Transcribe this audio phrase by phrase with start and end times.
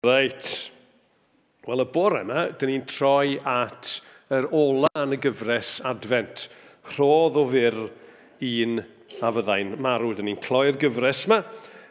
[0.00, 0.70] Reit.
[1.68, 3.98] Wel, y bore yma, dyn ni'n troi at
[4.32, 6.46] yr ola yn y gyfres Advent.
[6.94, 7.76] Rhodd o fyr
[8.48, 10.14] un a fyddai'n marw.
[10.16, 11.42] Dyn ni'n cloi'r gyfres yma,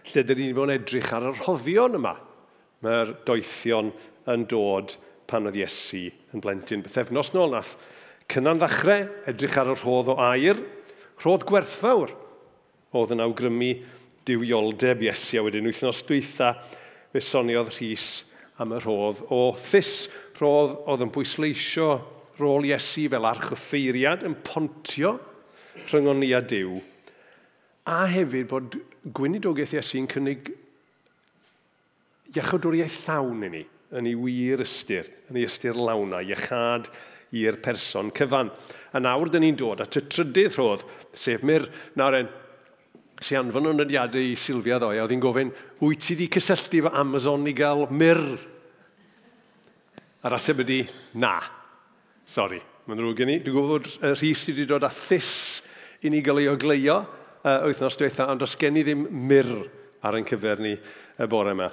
[0.09, 2.15] lle dyn ni'n bod yn edrych ar y rhoddion yma.
[2.81, 3.93] Mae'r doethion
[4.33, 4.97] yn dod
[5.29, 7.77] pan oedd Iesu yn blentyn bythefnos nôl nath.
[8.25, 10.57] cynnan ddechrau, edrych ar y rhodd o air,
[11.21, 12.17] rhodd gwerthfawr.
[12.89, 13.73] Oedd yn awgrymu
[14.25, 16.55] diwioldeb Iesu a wedyn wythnos dwytha,
[17.13, 18.09] fusoniodd Rhys
[18.59, 19.93] am y rhodd o thys
[20.39, 21.89] rhodd oedd yn bwysleisio
[22.39, 25.17] rôl Iesu fel archyffeiriad yn pontio
[25.89, 26.79] rhyngon ni a Dyw
[27.89, 28.77] a hefyd bod
[29.15, 30.51] gwynidogaeth Iesu'n cynnig
[32.35, 33.63] iachadwriaeth llawn i ni
[33.97, 36.89] yn ei wir ystyr, yn ei ystyr lawna, iechad
[37.33, 38.51] i'r person cyfan.
[38.93, 41.65] A nawr, dyn ni'n dod at y trydydd rhodd, sef myr.
[41.97, 42.29] Nawr en,
[43.19, 45.49] sy'n si anfon o'n nodiadau i Silfia ddoe, oedd hi'n gofyn,
[45.83, 48.21] wyt ti wedi cysylltu fo Amazon i gael myr?
[50.23, 50.77] A'r ateb ydi,
[51.19, 51.33] na.
[52.23, 53.37] Sori, mae'n ddrwg gen i.
[53.43, 55.33] Dwi'n gwybod bod rhys wedi dod â thys
[56.07, 59.51] i ni gael ei ogleio uh, wythnos diwetha, ond os gen i ddim myr
[60.07, 61.67] ar ein cyfer ni y bore yma.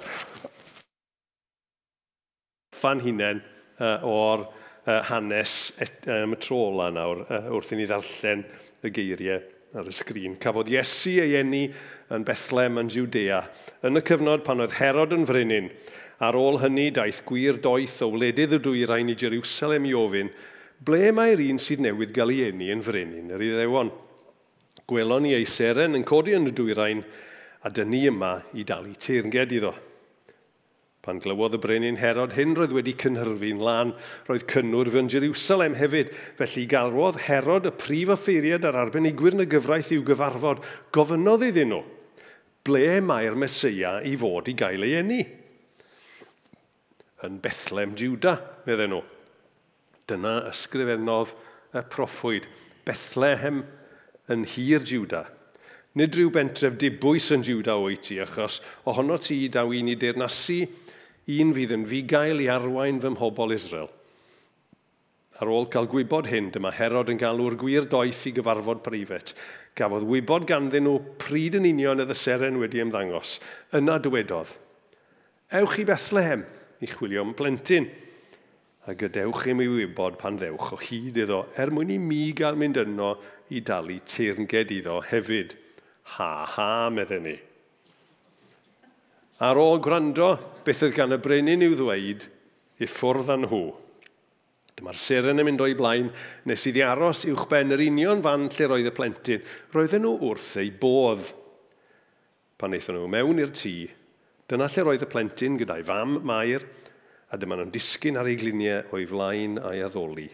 [2.75, 3.39] Fan hunain
[3.79, 8.43] uh, o'r uh, hanes y um, trola nawr uh, wrth i ni ddarllen
[8.83, 10.35] y geiriau ar y sgrin.
[10.41, 11.67] Cafodd Iesu ei eni
[12.13, 13.43] yn Bethlehem yn Judea,
[13.85, 15.69] yn y cyfnod pan oedd Herod yn frenin.
[16.23, 20.31] Ar ôl hynny, daeth gwir doeth o wledydd y dwyrain i Jerusalem i ofyn,
[20.87, 23.93] ble mae'r un sydd newydd gael ei eni yn frenin yr iddewon?
[24.87, 27.03] Gwelon ni ei seren yn codi yn y dwyrain,
[27.61, 29.75] a dyn ni yma i dalu teirnged iddo.
[31.07, 33.93] Pan glywodd y brenin Herod hyn roedd wedi cynhyrfu'n lan,
[34.27, 39.47] roedd cynnwyr fy'n Jerusalem hefyd, felly galwodd Herod y prif offeiriad ar arbenigwyr yn y
[39.47, 40.59] gyfraith i'w gyfarfod,
[40.91, 41.79] gofynodd iddyn nhw,
[42.67, 45.21] ble mae'r Mesoea i fod i gael ei eni?
[47.23, 48.35] Yn Bethlehem Juda,
[48.67, 48.99] medden nhw.
[50.11, 51.31] Dyna ysgrifennodd
[51.71, 52.49] y proffwyd,
[52.83, 53.63] Bethlehem
[54.27, 55.23] yn hir Juda.
[55.95, 58.59] Nid rhyw bentref dibwys yn Juda o'i ti, achos
[58.91, 60.59] ohono ti daw i ni deyrnasu
[61.27, 63.89] un fydd yn fugail i arwain fy mhobol Israel.
[65.37, 69.35] Ar ôl cael gwybod hyn, dyma Herod yn galw'r gwir doeth i gyfarfod preifet.
[69.77, 73.37] Gafodd wybod ganddyn nhw pryd yn union y ddyseren wedi ymddangos.
[73.77, 74.55] Yna dywedodd,
[75.47, 76.41] Ewch i Bethlehem
[76.83, 77.85] i chwilio am blentyn,
[78.87, 82.57] a gadewch i mi wybod pan ddewch o hyd iddo, er mwyn i mi gael
[82.59, 83.13] mynd yno
[83.53, 85.55] i dalu teirnged iddo hefyd.
[86.17, 87.35] Ha ha, medden ni.
[89.37, 90.31] Ar ôl gwrando
[90.65, 92.23] beth oedd gan y brenin i'w ddweud,
[92.81, 93.61] i ffwrdd â nhw.
[94.77, 96.09] Dyma'r seren yn mynd o'i blaen
[96.45, 99.45] nes iddi aros uwch ben yr union fan lle roedd y plentyn.
[99.73, 101.23] Roedden nhw wrth ei bodd.
[102.57, 103.73] Pan eithon nhw mewn i'r tŷ,
[104.49, 106.65] dyna lle roedd y plentyn gyda'i fam Mair,
[107.29, 110.27] a dyma nhw'n disgyn ar ei gliniau o'i flaen a'i addoli.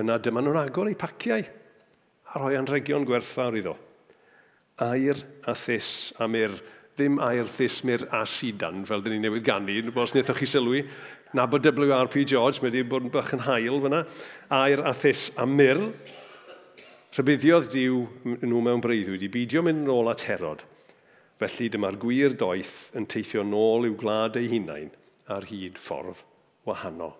[0.00, 1.44] Yna dyma nhw'n agor ei paciau
[2.30, 3.76] a rhoi anregion gwerthfawr iddo.
[4.80, 6.54] Air a thys a myr,
[7.00, 9.80] ddim air thesmur a sidan, fel dyn ni newydd gannu.
[9.96, 10.84] Os wnaethoch chi sylwi,
[11.32, 14.04] na bod WRP George, mae wedi bod yn bach yn hael fyna,
[14.60, 15.80] air a thes a myr,
[17.16, 18.04] rhybuddiodd diw
[18.44, 20.62] nhw mewn breuddwyd wedi beidio mynd yn ôl at herod.
[21.40, 24.92] Felly dyma'r gwir doeth yn teithio nôl i'w gwlad ei hunain
[25.30, 26.20] ar hyd ffordd
[26.68, 27.14] wahanol.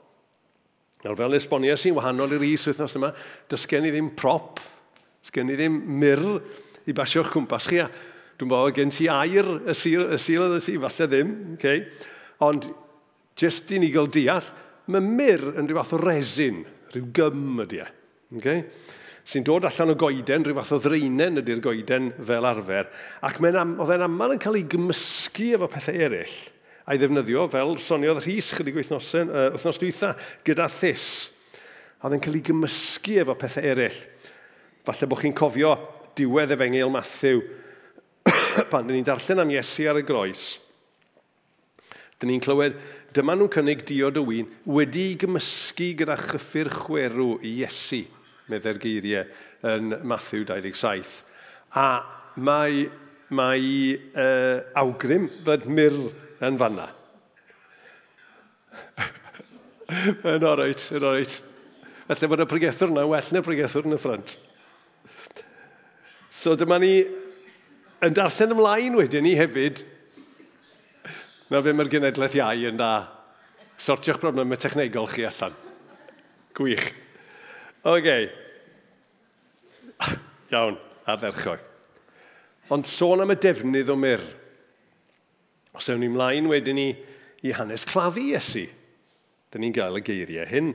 [1.00, 3.14] Nawr fel esbonio sy'n wahanol i'r is wythnos yma,
[3.48, 4.60] dysgen i ddim prop,
[5.24, 6.20] dysgen i ddim myr
[6.90, 7.88] i basio'ch cwmpas chi a
[8.40, 11.82] Dwi'n bod gen ti air y sil, y sil oedd y sil, falle ddim, okay?
[12.40, 12.70] ond
[13.36, 14.46] jyst i ni gael deall,
[14.88, 16.62] mae myr yn rhyw fath o resin,
[16.94, 17.90] rhyw gym ydy e.
[18.40, 18.64] Okay?
[19.30, 22.88] sy'n dod allan o goeden, rhyw fath o ddreinen ydy'r goeden fel arfer,
[23.20, 26.40] ac oedd e'n aml yn cael ei gymysgu efo pethau eraill
[26.90, 30.14] a'i ddefnyddio fel soniodd rhys chydig wythnosau, uh, wythnos dwytha
[30.46, 31.04] gyda thys.
[32.00, 34.00] A oedd e'n cael ei gymysgu efo pethau eraill.
[34.88, 35.74] Falle bod chi'n cofio
[36.18, 37.44] diwedd efengil Matthew,
[38.70, 40.44] pan dyn ni'n darllen am Iesu ar y groes,
[42.20, 42.76] dyn ni'n clywed,
[43.14, 48.04] dyma nhw'n cynnig diod o wyn wedi gymysgu gyda chyffur chwerw i Iesu,
[48.50, 49.26] medde'r geiriau
[49.70, 51.20] yn Matthew 27.
[51.78, 51.88] A
[52.40, 52.86] mae,
[53.34, 55.96] mae uh, awgrym bod myr
[56.46, 56.88] yn fanna.
[60.34, 61.40] yn oreit, yn oreit.
[62.10, 64.38] Felly bod y pregethwr yna well na'r pregethwr yn y ffrant.
[66.30, 66.94] So dyma ni
[68.04, 69.82] yn darllen ymlaen wedyn ni hefyd.
[71.50, 72.92] Na fe mae'r genedlaeth iau yn da.
[73.80, 75.56] Sortio'ch problemau technegol chi allan.
[76.56, 76.90] Gwych.
[77.88, 78.08] OK.
[80.52, 80.76] Iawn,
[81.08, 81.62] arferchog.
[82.70, 84.22] Ond sôn am y defnydd o myr.
[85.74, 86.88] Os ewn ni ymlaen wedyn ni
[87.46, 88.66] i hanes claddu Iesu,
[89.50, 90.68] Dyna ni'n gael y geiriau hyn.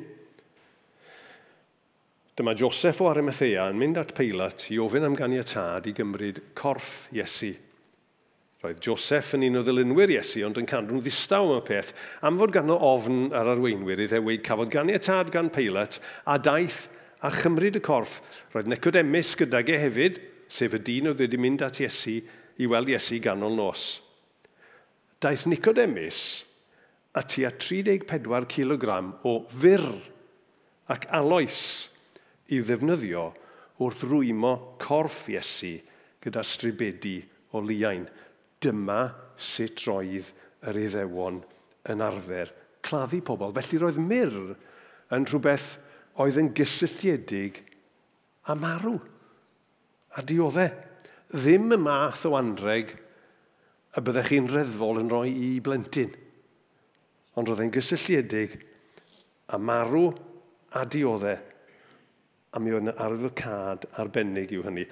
[2.35, 7.05] Dyma Joseph o Arimathea yn mynd at Peilat i ofyn am ganiatad i gymryd corff
[7.15, 7.53] Iesu.
[8.59, 11.93] Roedd Joseph yn un o ddilynwyr Iesu, ond yn cadw'n ddistaw am y peth,
[12.27, 16.89] am fod ganddo ofn ar arweinwyr i ddewyd cafodd ganiatad gan Peilat a daeth
[17.23, 18.19] a chymryd y corff.
[18.51, 20.19] Roedd Nicodemus gydag e hefyd,
[20.51, 22.19] sef y dyn oedd wedi mynd at Iesu
[22.59, 23.87] i weld Iesu ganol nos.
[25.23, 26.25] Daeth Nicodemus
[27.15, 29.87] a tua 34 kg o fyr
[30.91, 31.61] ac aloes
[32.53, 33.25] i'w ddefnyddio
[33.81, 35.75] wrth rwymo corff Iesu
[36.23, 37.17] gyda stribedi
[37.55, 38.05] o liain.
[38.61, 38.99] Dyma
[39.35, 40.31] sut roedd
[40.65, 41.41] yr iddewon
[41.91, 42.51] yn arfer
[42.85, 43.53] claddu pobl.
[43.55, 44.35] Felly roedd myr
[45.15, 45.75] yn rhywbeth
[46.21, 47.61] oedd yn gysylltiedig
[48.49, 48.99] a marw
[50.15, 50.69] a dioddau.
[51.35, 52.93] Ddim y math o anreg
[53.95, 56.13] y byddech chi'n reddfol yn rhoi i blentyn.
[57.35, 58.55] Ond roedd e'n gysylltiedig
[59.51, 60.07] a marw
[60.75, 61.41] a dioddau
[62.55, 64.85] a mi oedd yna arwyddocad arbennig yw hynny.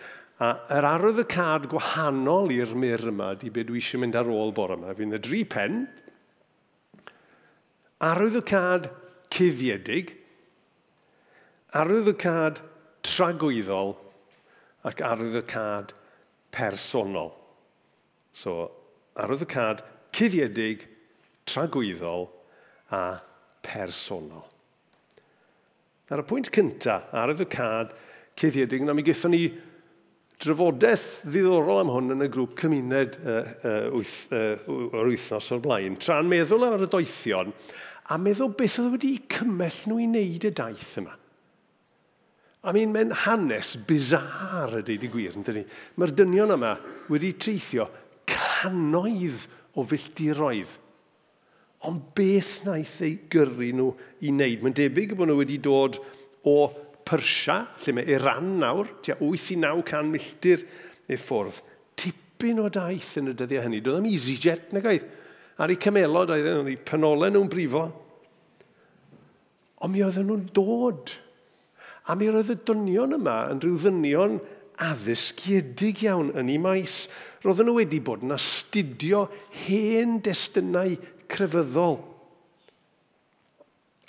[0.44, 4.76] A yr arwyddocad gwahanol i'r myr yma di beth dwi eisiau mynd ar ôl bore
[4.76, 4.92] yma.
[4.98, 5.86] Fi'n y dri pen.
[8.04, 8.90] Arwyddocad
[9.32, 10.12] cuddiedig,
[11.80, 12.60] arwyddocad
[13.08, 13.96] tragwyddol
[14.84, 15.96] ac arwyddocad
[16.52, 17.32] personol.
[18.36, 18.72] So,
[19.16, 20.84] arwyddocad cuddiedig,
[21.48, 22.28] tragwyddol
[22.92, 23.06] a
[23.64, 24.53] personol.
[26.12, 27.94] Ar y pwynt cyntaf, ar y cad,
[28.40, 29.46] cuddiedig, na mi gaethon ni
[30.44, 35.64] drafodaeth ddiddorol am hwn yn y grŵp cymuned uh, uh, wyth, uh, o'r wythnos o'r
[35.64, 37.54] blaen, tra'n meddwl ar y doethion
[38.12, 41.16] a meddwl beth oedd wedi cymell nhw i wneud y daith yma.
[42.64, 45.64] A mi'n mae'n hanes bizar y deud i gwir, yn dyni.
[46.00, 46.76] Mae'r dynion yma
[47.12, 47.88] wedi treithio
[48.28, 50.78] canoedd o filltiroedd
[51.90, 53.90] Ond beth wnaeth ei gyrru nhw
[54.24, 54.62] i wneud?
[54.64, 56.00] Mae'n debyg bod nhw wedi dod
[56.48, 56.56] o
[57.04, 60.64] Persia, lle mae Iran nawr, tua 8 i 900 milltir
[61.12, 61.60] ei ffwrdd.
[62.00, 63.82] Tipyn o daith yn y dyddiau hynny.
[63.84, 65.04] Doedd am EasyJet na gaeth.
[65.60, 67.84] Ar ei cymelod oedden e, ei penolau nhw'n brifo.
[69.84, 71.14] Ond mi oedden nhw'n dod.
[72.08, 74.40] A mi roedd y dynion yma yn rhyw ddynion
[74.84, 77.04] addysgiedig iawn yn ei maes.
[77.44, 79.28] Roedden nhw wedi bod yn astudio
[79.66, 80.96] hen destunau
[81.32, 82.00] crefyddol.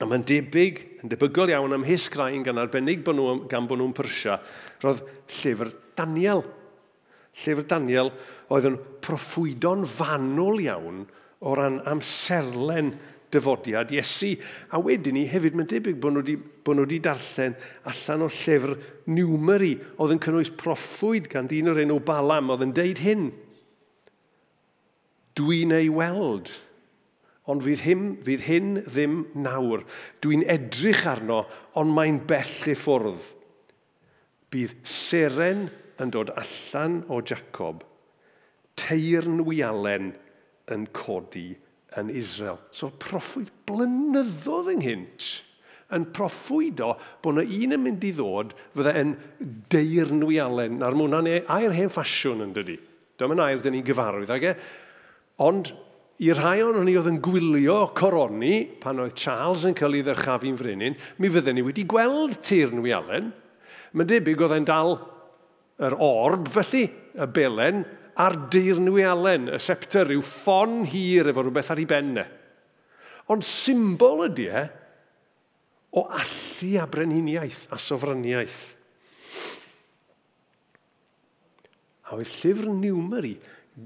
[0.03, 3.95] A mae'n debyg, yn debygol iawn am hisgraen gan arbennig bod nhw, gan bod nhw'n
[3.95, 4.41] Persia,
[4.83, 5.05] roedd
[5.37, 6.43] llyfr Daniel.
[7.35, 8.11] Llyfr Daniel
[8.53, 11.05] oedd yn proffwydo'n fanwl iawn
[11.45, 12.93] o ran amserlen
[13.35, 14.35] dyfodiad Iesu.
[14.75, 17.57] A wedyn ni hefyd mae'n debyg bod nhw, wedi, bod nhw wedi darllen
[17.91, 18.77] allan o llyfr
[19.15, 23.27] Numeri oedd yn cynnwys proffwyd gan dyn o'r enw Balam oedd yn deud hyn.
[25.39, 26.51] Dwi'n ei weld
[27.51, 29.85] ond fydd hyn, fydd hyn ddim nawr.
[30.25, 31.43] Dwi'n edrych arno,
[31.77, 33.31] ond mae'n bell i ffwrdd.
[34.55, 35.67] Bydd seren
[36.01, 37.83] yn dod allan o Jacob,
[38.79, 40.13] teirn wialen
[40.73, 41.51] yn codi
[41.99, 42.59] yn Israel.
[42.75, 45.29] So proffwyd blynyddoedd ynghynt
[45.95, 49.15] yn proffwydo bod yna un yn mynd i ddod fydda yn
[49.71, 50.81] deirn wialen.
[50.81, 52.79] Na'r mwyn e- a'r hen ffasiwn yn dydi.
[53.21, 54.33] Dyma'n air dyn ni'n gyfarwydd.
[54.35, 54.55] Ag e?
[55.45, 55.71] Ond
[56.23, 60.59] i rhai o'n ni oedd yn gwylio coroni pan oedd Charles yn cael ei ddyrchafu'n
[60.61, 63.33] frenin, mi fydden ni wedi gweld Tyrn Allen.
[63.95, 64.97] Mae'n debyg oedd e'n dal
[65.83, 66.87] yr orb felly,
[67.19, 67.83] y belen,
[68.15, 72.25] a'r deirnwy Allen, y scepter, rhyw ffon hir efo rhywbeth ar ei benne.
[73.35, 74.65] Ond symbol ydy e
[75.95, 78.63] o allu a brenhiniaeth a sofraniaeth.
[82.05, 83.35] A oedd llyfr Newmery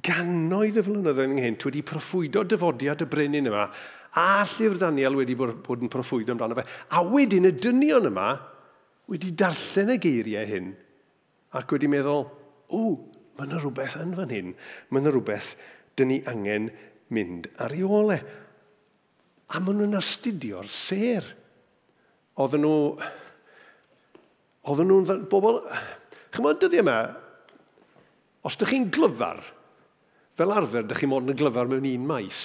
[0.04, 3.68] gannoedd y flynyddoedd ynghynt wedi proffwydo dyfodiad y brenin yma
[4.18, 6.64] a llyfr Daniel wedi bod yn proffwydo amdano fe.
[6.92, 8.33] A wedyn y dynion yma
[9.09, 10.73] wedi darllen y geiriau hyn
[11.57, 12.26] ac wedi meddwl,
[12.76, 12.83] o,
[13.38, 14.50] mae yna rhywbeth yn fan hyn.
[14.90, 15.54] Mae yna rhywbeth
[15.97, 16.68] dyn ni angen
[17.14, 18.18] mynd ar ei ole.
[19.49, 21.25] A maen nhw'n astudio'r ser.
[22.37, 22.75] Oedden nhw...
[24.68, 25.62] Oedden nhw'n bobl...
[26.37, 29.40] Chymod, dyddi yma, e os ydych chi'n glyfar,
[30.38, 32.40] fel arfer, dych chi mod yn y glyfar mewn un maes.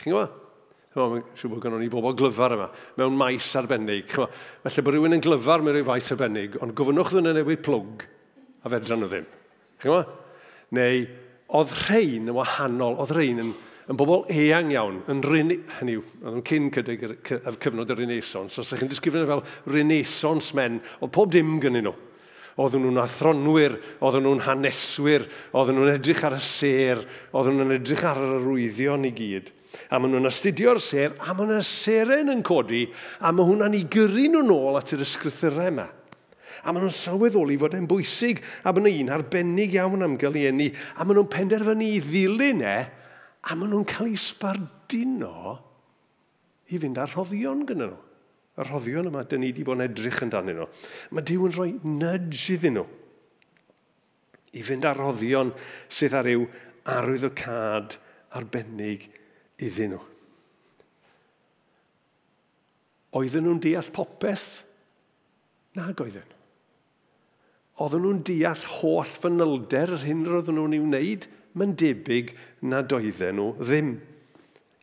[0.00, 0.42] Chi'n gwybod?
[0.96, 4.14] Mae'n siŵr bod gynnon ni bobl glyfar yma, mewn maes arbennig.
[4.64, 8.06] Felly bod rhywun yn glyfar mewn rhyw faes arbennig, ond gofynnwch ddyn nhw newid plwg,
[8.64, 9.28] a fedran nhw ddim.
[9.76, 10.14] Chi'n gwybod?
[10.76, 11.04] Neu,
[11.60, 13.52] oedd rhain yn wahanol, oedd rhain yn,
[13.92, 15.52] yn bobl eang iawn, yn ryn...
[15.76, 17.12] Hynny yw, oedd nhw'n cyn cydig y
[17.60, 21.94] cyfnod y Renaissance, os ydych chi'n disgrifio fel Renaissance men, oedd pob dim gynnyn nhw.
[22.56, 27.02] Oedden nhw'n athronwyr, oedden nhw'n haneswyr, oedden nhw'n edrych ar y ser,
[27.36, 29.50] oedden nhw'n edrych ar yr arwyddion i gyd.
[29.92, 32.86] A maen nhw'n astudio'r ser, a maen nhw'n seren yn codi,
[33.20, 35.84] a mae hwnna'n ei gyrru nhw'n ôl at yr ysgrythurau yma.
[36.64, 40.40] A maen nhw'n sylweddoli fod e'n bwysig, a maen nhw'n un arbennig iawn am gael
[40.40, 42.78] ei enni, a maen nhw'n penderfynu i ddilyn e,
[43.44, 45.58] a maen nhw'n cael ei sbarduno
[46.72, 48.05] i fynd ar rhoddion gyda nhw
[48.56, 50.68] y rhoddion yma, dyn ni wedi bod yn edrych yn dan nhw.
[51.12, 52.86] Mae Dyw yn rhoi nudge iddyn nhw
[54.56, 55.52] i fynd ar roddion
[55.92, 56.46] sydd ar yw
[56.96, 57.96] arwydd o cad
[58.38, 59.08] arbennig
[59.62, 60.02] iddyn nhw.
[63.16, 64.64] Oedden nhw'n deall popeth?
[65.76, 66.34] Nag oedden.
[67.80, 71.28] Oedden nhw'n deall holl fanylder yr hyn roedden nhw'n ei wneud?
[71.56, 72.34] Mae'n debyg
[72.68, 73.94] nad oedden nhw ddim.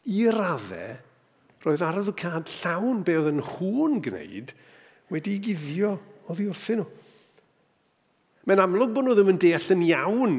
[0.09, 0.97] I raddau,
[1.63, 4.51] roedd arwyddocad llawn be oedd yn hwn gwneud
[5.13, 5.95] wedi ei guddio
[6.31, 6.89] oddi wrthyn nhw.
[8.43, 10.37] Mae'n amlwg bod nhw ddim yn deall yn iawn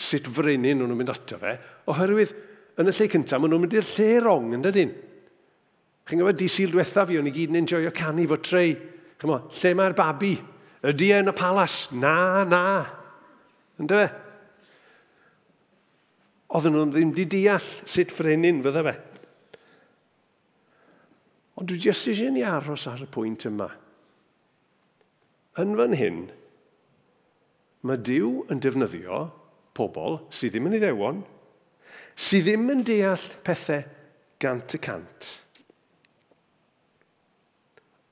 [0.00, 1.54] sut frenin nhw'n mynd ato fe,
[1.92, 2.34] oherwydd
[2.80, 4.92] yn y lle cyntaf, maen nhw'n mynd i'r lle rong yn dydyn.
[6.08, 8.72] Chi'n gwybod, di syl diwetha fi, o'n i gyd yn enjoyo canu fo trei.
[9.20, 10.32] Chymo, lle mae'r babi?
[10.90, 11.76] Ydy e yn y palas?
[11.92, 12.64] Na, na.
[13.80, 14.08] Ynddo fe?
[16.56, 18.96] Oedden nhw ddim di deall sut frenin fydda fe.
[21.60, 23.68] Ond dwi jyst eisiau ni aros ar y pwynt yma.
[25.60, 26.22] Yn fan hyn,
[27.84, 29.26] mae Dyw yn defnyddio
[29.76, 31.20] pobl sydd ddim yn iddewon,
[32.16, 33.84] sydd ddim yn deall pethau
[34.40, 35.30] gant y cant.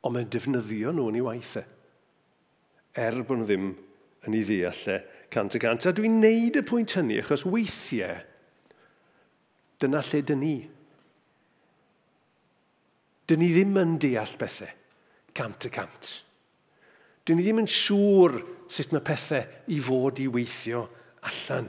[0.04, 1.64] Ond mae'n defnyddio nhw yn ei waithau.
[2.98, 3.70] Er bod nhw ddim
[4.28, 4.98] yn ei ddeall e
[5.32, 5.88] cant y cant.
[5.88, 8.20] A dwi'n neud y pwynt hynny achos weithiau
[9.80, 10.56] dyna lle dyn ni.
[13.28, 14.70] Dyn ni ddim yn deall bethau,
[15.36, 16.12] cant y cant.
[17.28, 18.38] Dyn ni ddim yn siŵr
[18.72, 19.44] sut mae pethau
[19.74, 20.86] i fod i weithio
[21.28, 21.68] allan.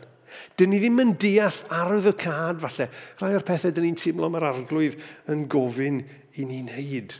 [0.55, 2.87] Dyn ni ddim yn deall arwydd y cad falle.
[3.19, 4.95] Rhai o'r pethau dyn ni'n teimlo mae'r arglwydd
[5.33, 5.99] yn gofyn
[6.39, 7.15] i ni'n neud.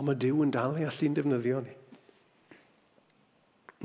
[0.00, 1.76] Ond mae Dyw yn dal ei allu'n defnyddio ni.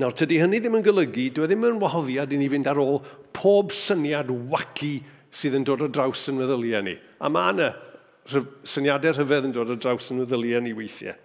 [0.00, 2.80] Nawr, tydy hynny ddim yn golygu, dwi e ddim yn wahoddiad i ni fynd ar
[2.80, 3.02] ôl
[3.36, 4.94] pob syniad waci
[5.28, 6.96] sydd yn dod o draws yn meddyliau ni.
[7.20, 7.68] A mae yna
[8.68, 11.18] syniadau rhyfedd yn dod o draws yn meddyliau ni weithiau.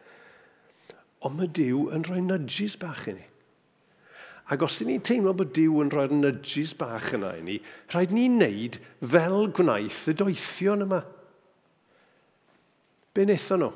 [1.25, 3.25] Ond mae Dyw yn rhoi nudges bach i ni.
[4.53, 7.55] Ac os ni'n teimlo bod Dyw yn rhoi'r nudges bach yna i ni,
[7.89, 11.01] rhaid ni wneud fel gwnaeth y doethion yma.
[13.15, 13.71] Be wnaethon nhw?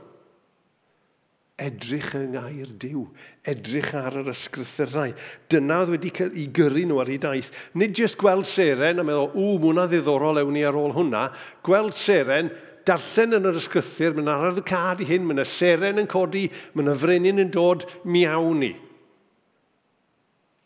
[1.59, 3.01] Edrych yng ngair Dyw,
[3.49, 5.15] edrych ar yr ysgrythurau.
[5.51, 7.49] Dyna oedd wedi i gyrru nhw ar ei daith.
[7.73, 11.25] Nid jyst gweld seren a meddwl, ww, mae ddiddorol ewn ni ar ôl hwnna.
[11.65, 12.53] Gweld seren,
[12.89, 16.93] darllen yn yr ysgrythyr, mae'n arad y cad i hyn, mae'n seren yn codi, mae'n
[16.95, 18.73] yfrenin yn dod miawn ni.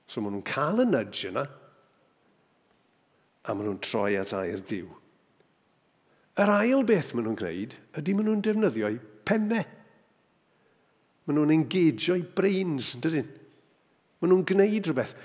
[0.07, 1.45] So maen nhw'n cael y nudge yna,
[3.43, 4.87] a maen nhw'n troi at air diw.
[6.39, 9.65] Yr ail beth maen nhw'n gwneud ydy maen nhw'n defnyddio eu pennau.
[11.27, 13.29] Maen nhw'n engagio'i brains, yn dydyn?
[14.21, 15.15] Maen nhw'n gwneud rhywbeth.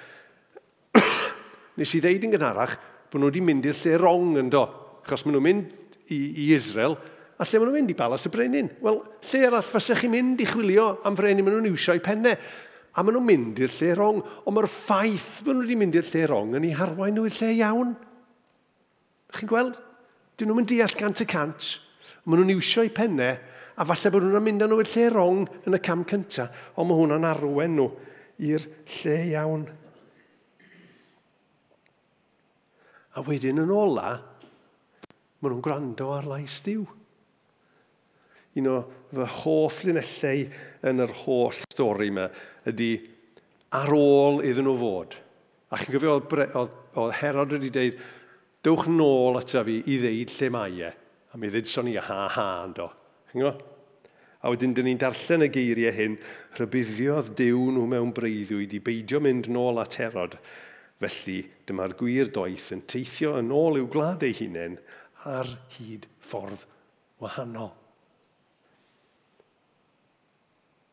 [1.79, 2.77] Nes i ddeud yn gynharach
[3.09, 4.65] bod nhw wedi mynd i'r lle rong yn do,
[5.05, 5.77] achos maen nhw'n mynd
[6.15, 6.97] i, i Israel,
[7.39, 8.71] a lle maen nhw'n mynd i balas y brenin.
[8.83, 8.99] Wel,
[9.31, 12.35] lle arall fasech chi'n mynd i chwilio am frenin maen nhw'n iwsio i pennau?
[12.99, 16.09] A maen nhw'n mynd i'r lle rong, ond mae'r ffaith maen nhw wedi mynd i'r
[16.09, 17.93] lle rong yn ei harwain nhw i'r lle iawn.
[19.37, 19.79] Chi'n gweld?
[20.39, 21.69] Dyn nhw'n mynd deall gant y cant,
[22.25, 23.39] maen nhw'n iwsio i pennau,
[23.79, 26.91] a falle bod nhw'n mynd â nhw i'r lle rong yn y cam cyntaf, ond
[26.91, 27.87] mae hwnna'n arwen nhw
[28.49, 28.65] i'r
[28.97, 29.69] lle iawn.
[33.15, 34.17] A wedyn yn ola,
[35.39, 36.83] Maen nhw'n gwrando ar lais diw.
[38.59, 38.79] Un o
[39.13, 40.45] fy hoff linellau
[40.91, 42.27] yn yr holl stori yma
[42.69, 42.91] ydy
[43.79, 45.19] ar ôl iddyn nhw fod.
[45.71, 47.99] A chi'n gyfio oedd Herod wedi dweud,
[48.65, 50.93] dewch nôl ato fi i ddeud lle mae e.
[51.33, 52.89] A mi ddweud son i ha-ha yn do.
[53.31, 53.67] Chi'n gwybod?
[54.39, 56.13] A wedyn, dyn ni'n darllen y geiriau hyn,
[56.61, 60.37] rybuddiodd Dyw nhw mewn breuddwyd i beidio mynd nôl at Herod.
[61.03, 64.79] Felly, dyma'r gwir doeth yn teithio yn ôl i'w glad ei hunain
[65.29, 66.65] ar hyd ffordd
[67.23, 67.71] wahanol.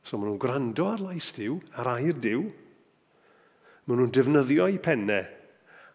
[0.05, 2.43] So maen nhw'n gwrando ar lais diw, ar air diw.
[3.85, 5.25] Maen nhw'n defnyddio eu pennau.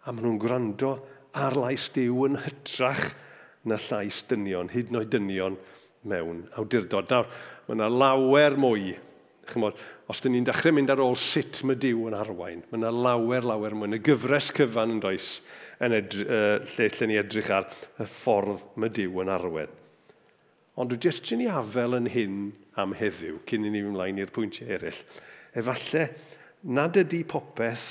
[0.02, 0.96] A maen nhw'n gwrando
[1.38, 3.12] ar lais diw yn hytrach
[3.68, 5.58] na llais dynion, hyd yn oed dynion
[6.10, 7.10] mewn awdurdod.
[7.12, 7.30] Nawr,
[7.68, 8.96] mae yna lawer mwy.
[9.50, 9.78] Chymod,
[10.10, 13.46] os dyn ni'n dechrau mynd ar ôl sut mae diw yn arwain, mae yna lawer,
[13.46, 13.92] lawer mwy.
[13.94, 15.36] Y gyfres cyfan yn does
[15.80, 17.68] yn edry, uh, lle lle ni edrych ar
[18.00, 19.78] y ffordd mae Dyw yn arwen.
[20.80, 22.36] Ond dwi jyst sy'n ei afel yn hyn
[22.80, 25.00] am heddiw, cyn i ni ymlaen i'r pwyntiau eraill.
[25.56, 26.06] Efallai,
[26.76, 27.88] nad ydy popeth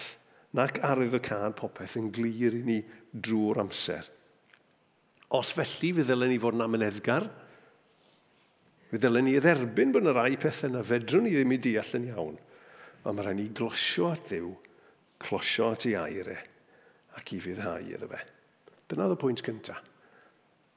[0.57, 2.79] nac arwydd y cad popeth yn glir i ni
[3.13, 4.07] drwy'r amser.
[5.35, 7.27] Os felly fe ddylen ni fod yn amyneddgar,
[8.89, 12.07] fe ddylen ni dderbyn bod yna rai pethau yna fedrwn ni ddim i deall yn
[12.09, 12.39] iawn,
[13.03, 14.49] ond mae rhaid ni glosio at ddiw,
[15.21, 16.39] closio at ei air e
[17.19, 18.23] ac i fyddhau iddo fe.
[18.89, 19.85] Dyna oedd y pwynt cyntaf.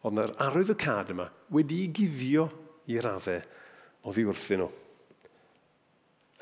[0.02, 2.48] Ond yna'r arwydd y cad yma wedi ei guddio
[2.90, 3.38] i raddau
[4.02, 4.70] o ddiwrthyn nhw.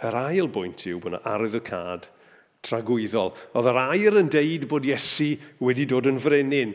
[0.08, 2.06] Yr ail bwynt yw bod yna arwydd y cad
[2.64, 3.34] tragwyddol.
[3.56, 6.72] Oedd yr air yn deud bod Iesu wedi dod yn frenin,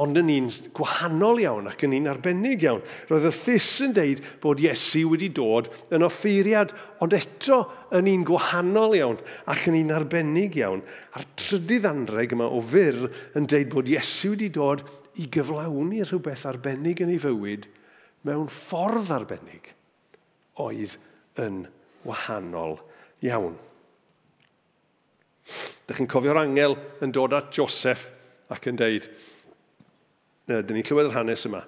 [0.00, 2.80] ond yn un gwahanol iawn ac yn un arbennig iawn.
[3.10, 6.72] Roedd y thys yn deud bod Iesu wedi dod yn offeiriad,
[7.04, 7.62] ond eto
[7.96, 9.20] yn un gwahanol iawn
[9.52, 10.84] ac yn un arbennig iawn.
[11.16, 12.98] A'r trydydd anreg yma o fyr
[13.38, 14.84] yn deud bod Iesu wedi dod
[15.20, 17.68] i gyflawni rhywbeth arbennig yn ei fywyd
[18.28, 19.72] mewn ffordd arbennig
[20.62, 20.96] oedd
[21.42, 21.62] yn
[22.06, 22.78] wahanol
[23.24, 23.54] iawn.
[25.86, 28.08] Dych chi'n cofio'r angel yn dod at Joseph
[28.52, 29.08] ac yn deud,
[30.46, 31.62] dyn ni'n clywed yr hanes yma,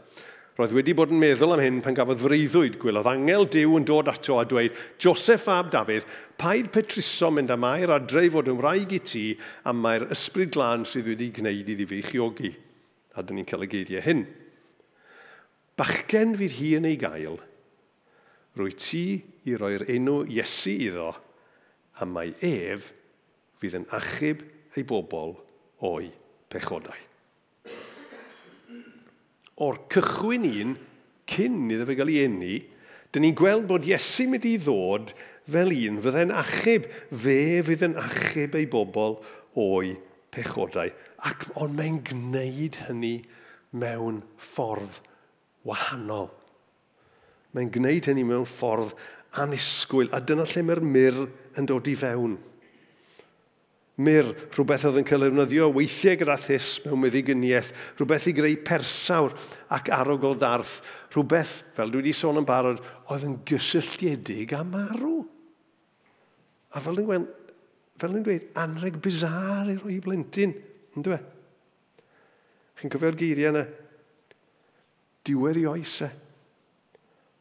[0.54, 4.06] roedd wedi bod yn meddwl am hyn pan gafodd freuddwyd gwylodd angel diw yn dod
[4.12, 6.06] ato a dweud, Joseph ab Dafydd,
[6.38, 9.24] paid petruso mynd am air adre i fod yn wraig i ti
[9.66, 12.52] am mae'r ysbryd glân sydd wedi gwneud iddi fi chiogi.
[13.18, 14.22] A dyn ni'n cael y geiriau hyn.
[15.74, 17.40] Bachgen fydd hi yn ei gael,
[18.54, 19.06] rwy ti
[19.50, 21.08] i roi'r enw Iesu iddo,
[21.98, 22.92] a mae ef
[23.58, 24.46] fydd yn achub
[24.78, 25.34] ei bobl
[25.90, 26.12] o'i
[26.50, 27.02] pechodau
[29.62, 30.74] o'r cychwyn un
[31.30, 32.56] cyn iddo fe gael ei enni,
[33.14, 35.12] dyn ni'n gweld bod Iesu mynd i ddod
[35.50, 36.88] fel un fydde'n achub.
[37.10, 39.18] Fe fydd yn achub ei bobl
[39.60, 39.94] o'i
[40.34, 40.90] pechodau.
[41.24, 43.16] Ac ond mae'n gwneud hynny
[43.78, 45.00] mewn ffordd
[45.66, 46.30] wahanol.
[47.54, 48.96] Mae'n gwneud hynny mewn ffordd
[49.40, 51.20] anusgwyl, a dyna lle mae'r myr
[51.58, 52.36] yn dod i fewn.
[54.02, 59.36] Myr, rhywbeth oedd yn cael ei weithiau gyda thys mewn meddiginiaeth, rhywbeth i greu persawr
[59.76, 60.80] ac arog darth,
[61.14, 62.82] rhywbeth, fel dwi wedi sôn yn barod,
[63.14, 65.20] oedd yn gysylltiedig a marw.
[66.74, 67.28] A fel yn gwen,
[68.02, 70.56] fel yn dweud, anreg bizar i roi blentyn,
[70.98, 71.20] yn dwe?
[72.74, 73.64] Chi'n cofio'r geiriau yna?
[75.24, 76.12] Diwedd i oes e.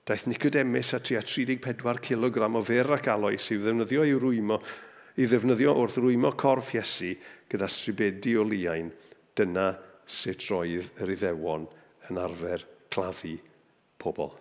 [0.05, 4.61] Daeth Nicodemus a 34 kg o fer ac aloes i'w ddefnyddio i'w rwymo
[5.17, 7.13] i ddefnyddio wrth rwymo corff Iesu
[7.51, 8.89] gyda stribedi o liain,
[9.37, 9.67] dyna
[10.09, 11.67] sut roedd yr iddewon
[12.09, 13.35] yn arfer claddu
[14.01, 14.31] pobl.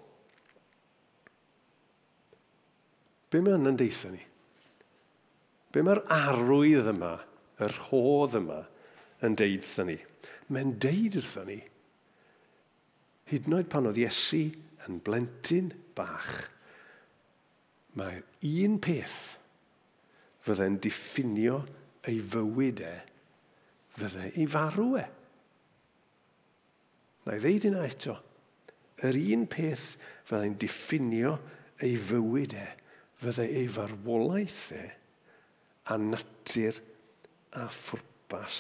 [3.33, 4.23] Be mae hynny'n deitha ni?
[5.73, 7.15] Be mae'r arwydd yma,
[7.65, 8.63] yr rhodd yma,
[9.25, 9.99] yn deud wrthyn ni?
[10.53, 11.61] Mae'n deud wrthyn ni,
[13.33, 14.43] hyd yn oed pan oedd Iesu
[14.89, 16.33] yn blentyn bach,
[17.97, 19.42] mae un peth
[20.43, 21.61] fyddai'n diffinio
[22.09, 22.95] ei fywyd e,
[23.95, 25.05] fyddai ei farw e.
[27.23, 28.17] Na i ddeud yna eto,
[29.07, 29.93] yr un peth
[30.27, 31.37] fyddai'n diffinio
[31.83, 32.67] ei fywyd e,
[33.23, 34.83] fyddai ei farwolaeth e,
[35.93, 36.83] a natur
[37.59, 38.59] a phwrpas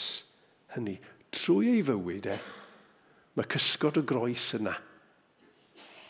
[0.77, 0.99] hynny.
[1.33, 2.39] Trwy ei fywyd e,
[3.35, 4.75] mae cysgod y groes yna.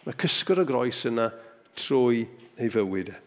[0.04, 1.30] Mae cysgod y groes yna
[1.78, 2.26] trwy
[2.61, 3.20] ei fywyd e.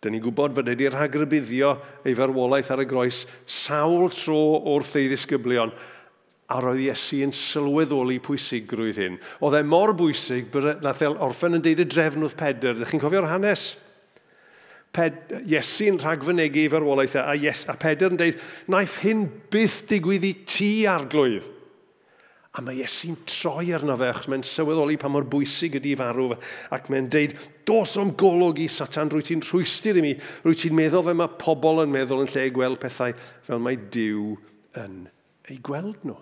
[0.00, 1.74] Dyn ni'n gwybod fod wedi rhagrybuddio
[2.08, 4.40] ei farwolaeth ar y groes sawl tro
[4.72, 5.74] wrth ei ddisgyblion
[6.50, 9.18] a roedd Iesu yn sylweddoli pwysigrwydd hyn.
[9.44, 12.72] Oedd e mor bwysig bod nath e orffen yn deud y drefn wrth Pedr.
[12.72, 13.66] Ydych chi'n cofio'r hanes?
[14.96, 18.40] Ped, Iesu'n rhagfynegu ei farwolaeth e, a, yes, a Pedr yn deud,
[18.72, 21.46] naeth hyn byth digwydd i ti arglwydd.
[22.58, 26.38] A mae Iesu'n troi arno fe, achos mae'n sylweddoli pa mor bwysig ydi farw fe.
[26.74, 27.36] Ac mae'n deud,
[27.68, 31.30] dos o'm golwg i satan, rwy ti'n rhwystyr i mi, rwy ti'n meddwl fe mae
[31.38, 33.14] pobl yn meddwl yn lle gweld pethau
[33.46, 34.34] fel mae Dyw
[34.82, 35.04] yn
[35.50, 36.18] ei gweld nhw.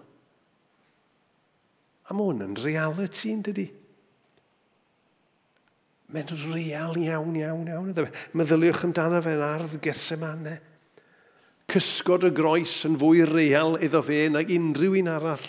[2.09, 3.67] A mae hwn yn reality yn dydy.
[6.13, 7.89] Mae'n real iawn, iawn, iawn.
[7.93, 8.05] E?
[8.37, 10.55] Meddyliwch amdano fe'n ardd gethsemane.
[11.69, 15.49] Cysgod y groes yn fwy real iddo fe nag unrhyw un arall.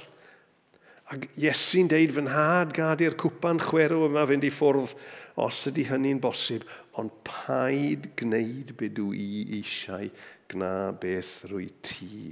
[1.10, 4.94] Ac Iesu'n deud fy nhad gadu'r cwpan chwerw yma fynd i ffwrdd
[5.42, 6.66] os ydy hynny'n bosib,
[7.00, 10.12] ond paid gwneud be dwi i eisiau
[10.52, 12.30] gna beth rwy ti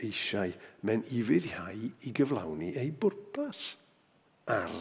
[0.00, 0.54] eisiau.
[0.86, 3.66] Mae'n i fuddiau i gyflawni ei bwrpas
[4.48, 4.72] ar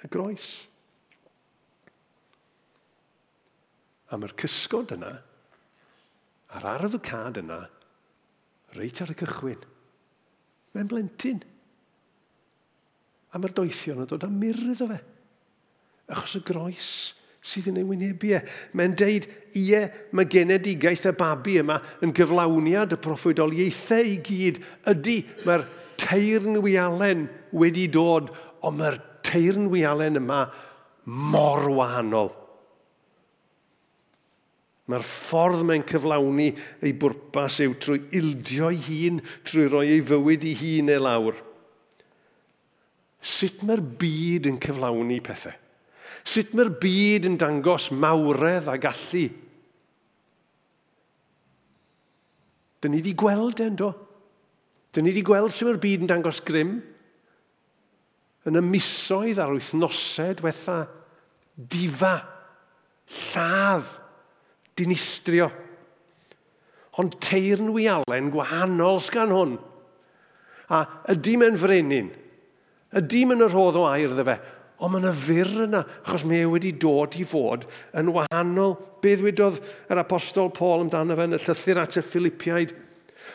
[0.00, 0.48] y groes.
[4.12, 5.12] A mae'r cysgod yna,
[6.56, 7.62] a'r ardd y cad yna,
[8.76, 9.64] reit ar y cychwyn.
[10.72, 11.44] Mae'n blentyn.
[13.32, 15.00] A mae'r doethion yn dod am myrdd o fe.
[16.12, 16.88] Achos y groes
[17.42, 18.40] sydd yn ei wynebu e.
[18.78, 19.26] Mae'n deud,
[19.58, 19.80] ie,
[20.14, 24.60] mae genedigaeth y babi yma yn gyflawniad y proffwydoliaethau i gyd.
[24.92, 25.16] Ydy,
[25.46, 25.66] mae'r
[26.00, 27.26] teirn wialen
[27.58, 28.30] wedi dod,
[28.62, 30.44] ond mae'r teirn wialen yma
[31.32, 32.30] mor wahanol.
[34.90, 36.50] Mae'r ffordd mae'n cyflawni
[36.82, 41.38] ei bwrpas yw trwy ildio ei hun, trwy roi ei fywyd ei hun ei lawr.
[43.22, 45.54] Sut mae'r byd yn cyflawni pethau?
[46.26, 49.28] Sut mae'r byd yn dangos mawredd a gallu?
[52.82, 53.92] Dyn ni wedi gweld e'n do.
[54.90, 56.80] Dyn ni wedi gweld sut mae'r byd yn dangos grym.
[58.50, 60.80] Yn y misoedd ar wythnosau diwetha,
[61.54, 62.16] difa,
[63.06, 63.92] lladd,
[64.78, 65.46] dinistrio.
[66.98, 69.54] Ond teirn wialen gwahanol sgan hwn.
[70.74, 70.82] A
[71.14, 72.10] ydy mewn frenin–
[72.92, 74.36] Y dim yn y rodd o air dde fe,
[74.82, 77.64] ond mae yna fyr yna, achos mae e wedi dod i fod
[77.98, 78.76] yn wahanol.
[79.02, 82.74] Beth wedodd yr apostol Paul amdano fe yn y llythyr at y Philippiaid?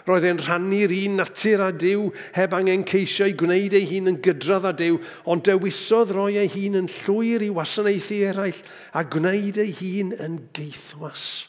[0.08, 4.20] Roedd e'n rhannu'r un natur a Dyw heb angen ceisio i gwneud ei hun yn
[4.24, 5.00] gydrodd a Dyw,
[5.32, 8.62] ond dewisodd roi ei hun yn llwyr i wasanaethu eraill
[8.94, 11.48] a gwneud ei hun yn geithwas.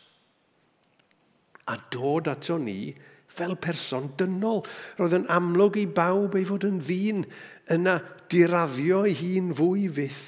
[1.69, 2.95] A dod ato ni
[3.39, 4.65] fel person dynol.
[4.99, 7.27] Roedd yn amlwg i bawb ei fod yn ddyn
[7.75, 7.99] yna
[8.31, 10.25] diraddio ei hun fwy fyth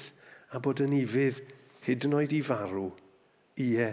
[0.55, 1.39] a bod yn ifydd
[1.85, 2.89] hyd yn oed i farw
[3.61, 3.89] i e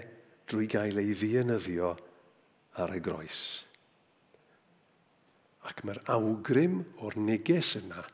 [0.48, 1.94] drwy gael ei ddienyddio
[2.82, 3.40] ar y groes.
[5.68, 8.04] Ac mae'r awgrym o'r neges yna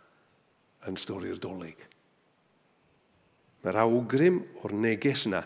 [0.88, 1.76] yn stori'r dolyg.
[3.64, 5.44] Mae'r awgrym o'r neges yna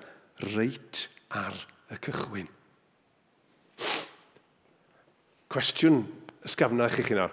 [0.55, 1.05] reit
[1.37, 1.57] ar
[1.93, 2.49] y cychwyn.
[5.49, 6.03] Cwestiwn
[6.45, 7.33] ysgafnach i chi nawr.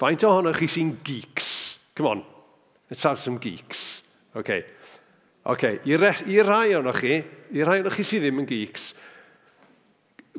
[0.00, 1.73] Faint ohonoch chi sy'n geeks?
[1.94, 2.24] Come on,
[2.90, 4.02] let's have some geeks.
[4.34, 4.64] Okay.
[5.46, 5.78] Okay.
[5.84, 7.18] I, re, i rai o'n chi,
[7.54, 8.88] i rai o'n chi sydd ddim yn geeks,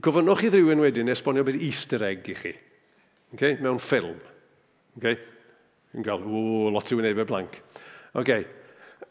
[0.04, 2.54] gofynnwch chi rhywun wedyn esbonio beth easter egg i chi.
[3.36, 3.56] Okay?
[3.64, 4.18] Mewn ffilm.
[4.98, 5.16] Okay?
[5.96, 7.60] Yn gael, o, lot i wneud be blank.
[8.20, 8.44] Okay.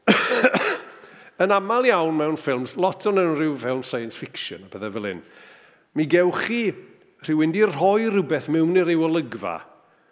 [1.44, 5.22] yn aml iawn mewn ffilms, lot o'n rhyw fewn science fiction a bethau fel un,
[5.96, 6.60] mi gewch chi
[7.24, 9.56] rhywun di rhoi rhywbeth mewn i'r ryw olygfa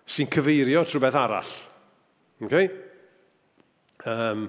[0.09, 1.53] sy'n cyfeirio at rhywbeth arall.
[2.42, 2.68] Okay?
[4.09, 4.48] Um,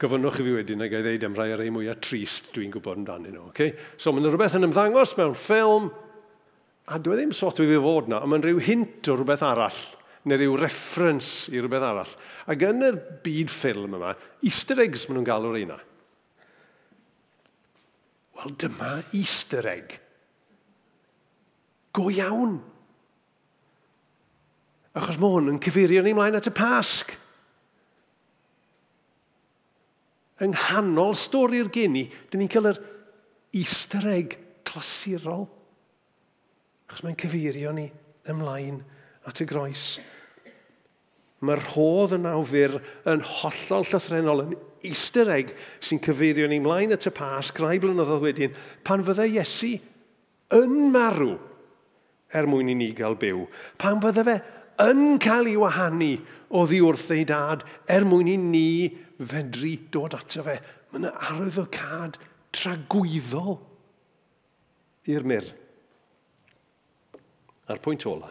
[0.00, 3.02] gofynnwch i fi wedyn a gael ddeud am rai o'r ei mwyaf trist dwi'n gwybod
[3.02, 3.50] amdanyn nhw.
[3.50, 3.74] Okay?
[4.00, 5.90] So mae'n rhywbeth yn ymddangos mewn ffilm,
[6.90, 9.82] a dwi e ddim sot wedi fod na, ond mae'n rhyw hint o rhywbeth arall,
[10.24, 12.16] neu rhyw reference i rhywbeth arall.
[12.50, 14.16] Ac yn yr byd ffilm yma,
[14.48, 15.78] Easter eggs maen nhw'n galw'r reina.
[18.40, 19.98] Wel, dyma Easter egg.
[21.92, 22.60] Go iawn.
[25.00, 27.14] Achos mae hwn yn cyfeirio ni mlaen at y pasg.
[30.44, 32.80] Yng nghanol stori'r geni, dyn ni'n cael yr
[33.56, 34.36] Easter egg
[34.68, 35.46] clasurol.
[36.88, 37.88] Achos mae'n cyfeirio ni
[38.28, 38.80] ymlaen
[39.28, 39.84] at y groes.
[41.40, 42.76] Mae'r hodd yn awfur
[43.08, 44.56] yn hollol llythrenol, yn
[44.90, 49.78] Easter egg sy'n cyfeirio ni ymlaen at y pasg rai blynyddoedd wedyn, pan fyddai Iesu
[50.56, 51.38] yn marw
[52.36, 53.46] er mwyn i ni gael byw.
[53.80, 54.36] Pan fydde fe
[54.80, 56.12] yn cael ei wahanu
[56.60, 58.70] oddi wrth ei dad er mwyn i ni
[59.20, 60.56] fedru dod ato fe.
[60.90, 62.18] Mae yna arwyddocad
[62.54, 63.58] tragwyddol
[65.10, 65.46] i'r myr.
[67.70, 68.30] A'r pwynt ola,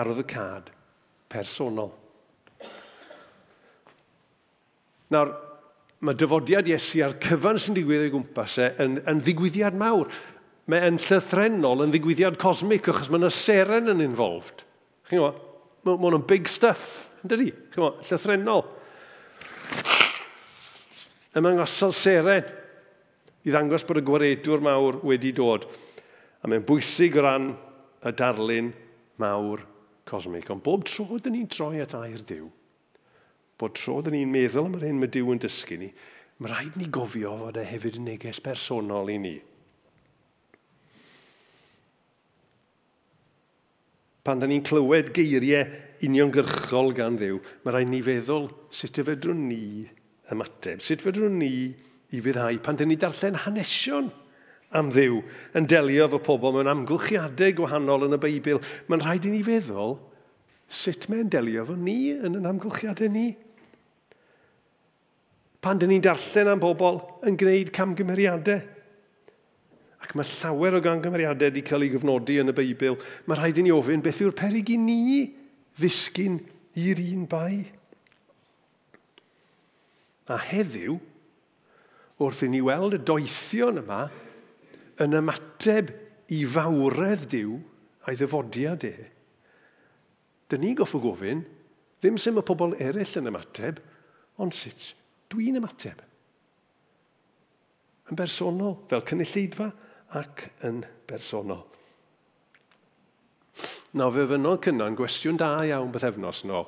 [0.00, 0.70] arwyddocad
[1.32, 1.92] personol.
[5.12, 5.34] Nawr,
[6.02, 10.08] mae dyfodiad Iesu a'r cyfan sy'n digwydd o'i gwmpas e yn, yn ddigwyddiad mawr.
[10.66, 14.65] Mae yn llythrenol yn ddigwyddiad cosmic achos mae yna seren yn involved.
[15.06, 15.42] Chi'n gwybod,
[15.86, 17.52] mae ma nhw'n big stuff, yn dydi?
[17.70, 18.64] Chi'n gwybod, llythrenol.
[21.36, 22.46] Yma ngosol seren
[23.46, 25.68] i ddangos bod y gwaredwr mawr wedi dod.
[26.42, 27.52] A mae'n bwysig o ran
[28.02, 28.72] y darlun
[29.22, 29.62] mawr
[30.08, 30.50] cosmic.
[30.50, 32.48] Ond bob tro dyn ni'n troi at air Dyw,
[33.60, 35.90] bod tro dyn ni'n meddwl am yr hyn mae Dyw yn dysgu ni,
[36.40, 39.36] mae rhaid ni gofio fod e hefyd yn neges personol i ni.
[44.26, 45.64] pan da ni'n clywed geiriau
[46.06, 49.62] uniongyrchol gan ddew, mae rhaid ni feddwl sut y fedrwn ni
[50.34, 51.52] ymateb, sut fedrwn ni
[52.12, 54.10] i fyddhau pan da ni darllen hanesion
[54.76, 55.22] am ddew
[55.56, 58.60] yn delio efo pobl mewn amgylchiadau gwahanol yn y Beibl.
[58.90, 59.96] Mae'n rhaid i ni feddwl
[60.66, 63.28] sut mae'n delio fo ni yn yn amgylchiadau ni.
[65.62, 68.60] Pan dyn ni'n darllen am bobl yn gwneud camgymeriadau,
[70.06, 72.94] Ac mae llawer o gangymeriadau wedi cael ei gyfnodi yn y Beibl.
[73.26, 75.00] Mae rhaid i ni ofyn beth yw'r perig i ni
[75.74, 76.38] ddisgyn
[76.78, 77.64] i'r un bai.
[80.30, 80.94] A heddiw,
[82.22, 84.04] wrth i ni weld y doethion yma
[85.02, 85.90] yn ymateb
[86.32, 87.58] i fawredd diw
[88.06, 88.94] a'i ddyfodiad e,
[90.50, 91.42] dyn ni goff o gofyn,
[91.98, 93.80] ddim sy'n mae pobl eraill yn ymateb,
[94.38, 94.92] ond sut
[95.32, 95.98] dwi'n ymateb.
[98.06, 99.72] Yn bersonol, fel cynulleidfa,
[100.14, 101.64] ac yn bersonol.
[103.96, 106.66] Nawr fe fynodd cynna'n gwestiwn da iawn beth efnos nôl.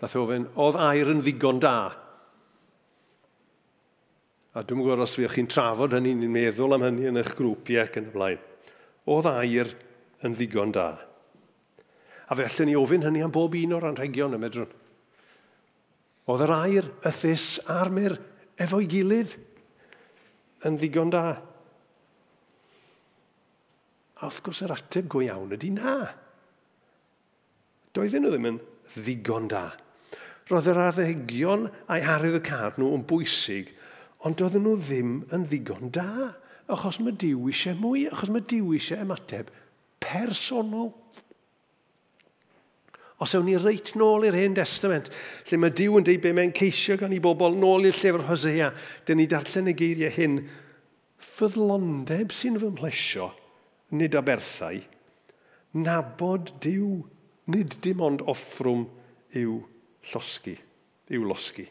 [0.00, 1.76] Nath e o fe'n, oedd air yn ddigon da?
[4.56, 7.84] A dwi'n gwybod os fi'ch chi'n trafod hynny, ni'n meddwl am hynny yn eich grwpiau
[7.84, 8.40] ac yn y blaen.
[9.12, 9.72] Oedd air
[10.24, 10.88] yn ddigon da.
[12.26, 14.72] A fe allan ni ofyn hynny am bob un o'r anrhegion y medrwn.
[16.26, 18.16] Oedd yr air, y thys a'r myr
[18.64, 19.36] efo'i gilydd
[20.66, 21.26] yn ddigon da.
[24.16, 25.96] A wrth gwrs yr ateb go iawn ydy na.
[27.92, 28.60] Doedden nhw ddim yn
[28.94, 29.66] ddigon da.
[30.48, 33.74] Roedd yr addegion a'i harydd y cad nhw yn bwysig,
[34.24, 36.32] ond doedden nhw ddim yn ddigon da,
[36.72, 39.52] achos mae Dyw eisiau mwy, achos mae Dyw eisiau ymateb
[40.00, 40.94] personol.
[43.20, 45.12] Os ewn ni reit nôl i'r Hen Testament,
[45.48, 48.72] lle mae Dyw yn dweud be mae'n ceisio gan i bobl nôl i'r llyfr Hosea,
[49.04, 50.44] dyn ni darllen y geiriau hyn,
[51.20, 53.32] ffyddlondeb sy'n fy mhlesio–
[53.94, 54.80] nid a berthau,
[55.78, 56.90] nabod diw,
[57.52, 58.86] nid dim ond offrwm
[59.38, 59.58] i'w
[60.10, 60.56] llosgi,
[61.14, 61.66] i'w losgi.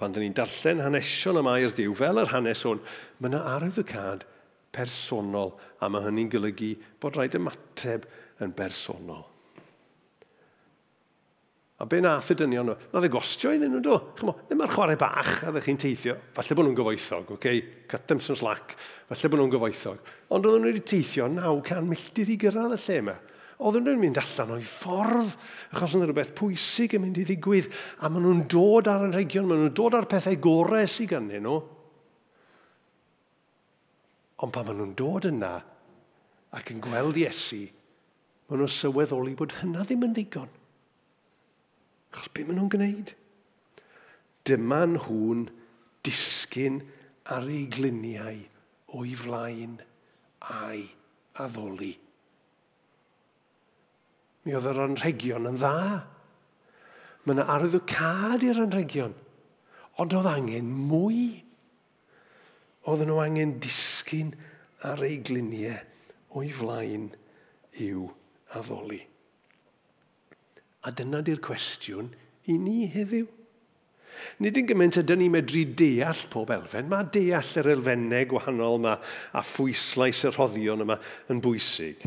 [0.00, 2.80] Pan dyn ni'n darllen hanesion yma i'r diw, fel yr hanes hwn,
[3.20, 4.24] mae yna arwyddocad
[4.72, 5.52] personol
[5.82, 8.06] a mae hynny'n golygu bod rhaid ymateb
[8.40, 9.29] yn bersonol.
[11.80, 12.74] A be nath y dynion nhw?
[12.92, 13.94] Nath y gostio iddyn nhw, do.
[14.18, 16.16] Chymo, ddim ar chwarae bach a ddech chi'n teithio.
[16.36, 17.38] Falle bod nhw'n gyfoethog, oce?
[17.38, 17.62] Okay?
[17.88, 18.74] Cut them some slack.
[19.08, 20.10] Falle bod nhw'n gyfoethog.
[20.36, 23.16] Ond oedden nhw wedi teithio 900 milltir i gyrraedd y lle yma.
[23.64, 25.32] Oedden nhw'n mynd allan o'i ffordd,
[25.72, 27.72] achos yna rhywbeth pwysig yn mynd i ddigwydd,
[28.04, 31.40] a maen nhw'n dod ar y region, maen nhw'n dod ar pethau gorau sy'n gynnu
[31.40, 31.58] nhw.
[34.44, 35.56] Ond pan maen nhw'n dod yna
[36.60, 37.64] ac yn gweld Iesu,
[38.52, 40.56] maen nhw'n sylweddoli bod hynna ddim yn ddigon
[42.10, 43.12] Achos beth maen nhw'n gwneud?
[44.48, 45.48] Dyma nhw'n
[46.06, 46.80] disgyn
[47.30, 48.40] ar ei gliniau
[48.98, 49.76] o'i flaen
[50.50, 50.86] a'i
[51.44, 51.92] addoli.
[54.44, 56.00] Mi oedd yr anrhegion yn dda.
[57.24, 59.12] Mae yna arwyddocad i'r anrhegion,
[60.00, 61.24] ond oedd angen mwy.
[62.88, 64.32] Oedd nhw angen disgyn
[64.88, 65.76] ar ei gliniau
[66.40, 67.10] o'i flaen
[67.84, 68.08] i'w
[68.56, 69.02] addoli.
[70.86, 72.08] A dyna di'r cwestiwn
[72.48, 73.28] i ni heddiw.
[74.42, 78.96] Nid yn gymaint ydyn ni medru deall pob elfen, mae deall yr elfennau gwahanol yma
[79.36, 80.96] a phwyslais y rhoddion yma
[81.32, 82.02] yn bwysig.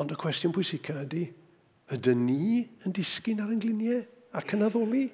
[0.00, 1.26] Ond y cwestiwn pwysica ydy,
[1.94, 4.02] ydyn ni yn disgyn ar yngluniau
[4.38, 5.06] ac yn addoli?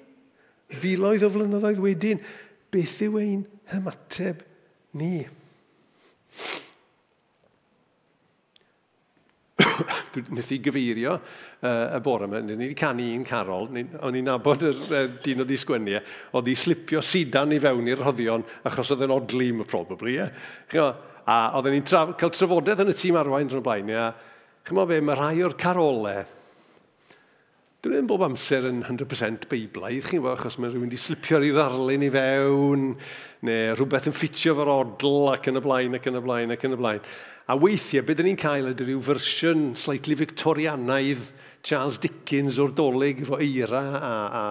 [0.67, 2.21] Filoedd o flynyddoedd wedyn,
[2.73, 4.43] beth yw ein hymateb
[4.99, 5.25] ni?
[10.25, 12.41] wnaeth i gyfeirio uh, y bore yma.
[12.45, 16.01] Ni wedi canu un carol, o'n i'n nabod y er, dyn oedd i sgwennu, e.
[16.37, 20.17] oedd i slipio sidan i fewn i'r rhoddion achos oedd yn odlim, probably.
[20.17, 20.91] Yeah.
[21.27, 23.93] A oedden ni'n traf, cael trafodaeth yn y tîm arwain drwy'n blaen.
[23.93, 24.09] A
[24.67, 26.25] Chymo be, mae rhai o'r carolau
[27.77, 31.43] Dyn nhw ddim bob amser yn 100% beiblaidd, chi'n gwybod, achos mae rhywun wedi slipio'r
[31.45, 32.85] i ddarlun i fewn,
[33.45, 36.65] neu rhywbeth yn ffitio fo'r odl ac yn y blaen, ac yn y blaen, ac
[36.65, 37.03] yn y blaen.
[37.45, 41.27] A weithiau, beth ni'n cael ydy rhyw fersiwn slightly Victorianaidd
[41.61, 44.41] Charles Dickens o'r doleg efo eira a, a,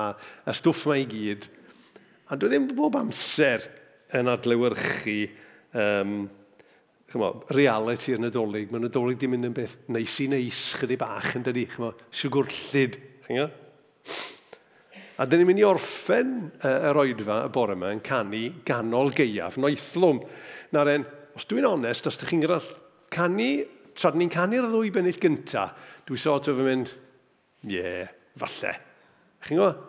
[0.46, 1.48] a stwff mae i gyd.
[2.30, 3.66] A dwi ddim bob amser
[4.14, 5.16] yn adlewyrchu
[5.74, 6.14] um,
[7.10, 8.70] chymo, reality yn y dolyg.
[8.70, 11.90] Mae'n y dolyg di mynd yn beth neis i neis, chydig bach yn dydi, chymo,
[12.22, 13.48] siwgwrllid Chi'n
[15.16, 16.32] A dyn ni'n mynd i orffen
[16.68, 20.18] yr oedfa y bore yma yn canu ganol geiaf, noethlwm.
[20.76, 21.06] Na'r en,
[21.38, 22.58] os dwi'n onest, os ydych chi'n gyda
[23.16, 23.46] canu,
[23.96, 25.70] tra ni'n canu'r ddwy bennill gynta,
[26.04, 26.90] dwi sort of yn mynd,
[27.64, 28.74] ie, yeah, falle.
[29.46, 29.80] Chi'n gwybod?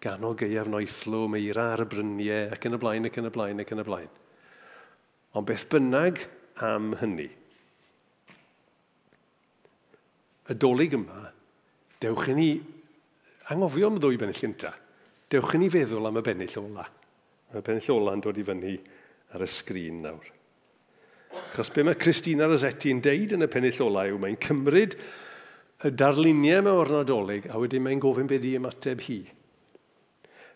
[0.00, 3.60] Ganol geiaf noethlwm, eira ar y bryniau, ac yn y blaen, ac yn y blaen,
[3.60, 4.14] ac yn y blaen.
[5.36, 6.22] Ond beth bynnag
[6.64, 7.28] am hynny,
[10.48, 11.28] y dolyg yma
[12.00, 12.50] Dewch i ni
[13.52, 14.72] angofio am ddwy bennill gynta.
[15.30, 16.86] Dewch i ni feddwl am y bennill ola.
[17.52, 18.76] Y bennill ola yn dod i fyny
[19.34, 20.30] ar y sgrin nawr.
[21.54, 24.96] Chos be mae Christina Rosetti'n deud yn y pennill ola yw mae'n cymryd
[25.84, 29.20] y darluniau mewn ornadolig a wedyn mae'n gofyn beth i ymateb hi.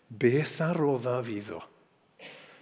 [0.09, 1.61] Beth ar rodda fyddo?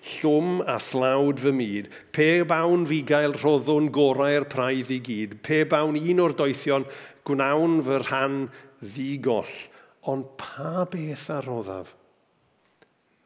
[0.04, 5.62] Llwm a thlawd fy myd, pe bawn fi gael roddwn gorau'r praidd i gyd, pe
[5.72, 6.84] bawn un o'r doethion,
[7.24, 8.38] gwnawn fy rhan
[8.84, 9.58] ddigoll,
[10.12, 11.94] ond pa beth ar roddaf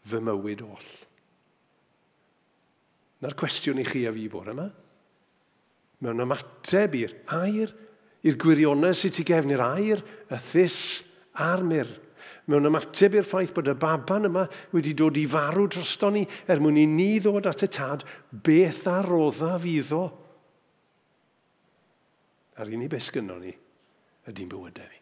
[0.08, 0.90] fy mywyd oll?
[3.24, 4.68] Na'r cwestiwn i chi a fi bore yma.
[6.06, 7.72] Mewn ymateb i'r air,
[8.22, 10.78] i'r gwirionedd sydd ti gefn i'r air, y thys
[11.42, 11.90] a'r myr.
[12.48, 16.62] Mewn ymateb i'r ffaith bod y baban yma wedi dod i farw drosto ni er
[16.64, 20.04] mwyn i ni ddod at y tad beth ar roddaf iddo.
[22.58, 23.52] A'r unig beth sgynno ni
[24.30, 24.97] ydy'n bywydau ni.